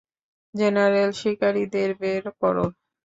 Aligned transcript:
General, 0.53 1.09
শিকারীদের 1.19 1.89
বের 2.01 2.23
করো। 2.41 2.65